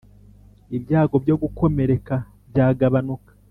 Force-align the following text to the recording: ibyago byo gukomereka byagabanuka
ibyago 0.77 1.15
byo 1.23 1.35
gukomereka 1.41 2.15
byagabanuka 2.49 3.31